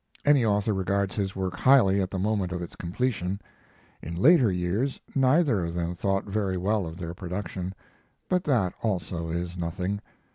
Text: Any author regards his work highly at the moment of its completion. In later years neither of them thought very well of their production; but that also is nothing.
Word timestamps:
Any 0.25 0.43
author 0.43 0.73
regards 0.73 1.15
his 1.15 1.35
work 1.35 1.55
highly 1.57 2.01
at 2.01 2.09
the 2.09 2.17
moment 2.17 2.51
of 2.51 2.63
its 2.63 2.75
completion. 2.75 3.39
In 4.01 4.15
later 4.15 4.51
years 4.51 4.99
neither 5.13 5.63
of 5.63 5.75
them 5.75 5.93
thought 5.93 6.25
very 6.25 6.57
well 6.57 6.87
of 6.87 6.97
their 6.97 7.13
production; 7.13 7.75
but 8.27 8.43
that 8.45 8.73
also 8.81 9.29
is 9.29 9.55
nothing. 9.55 10.01